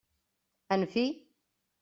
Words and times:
En 0.77 0.87
fi! 0.95 1.05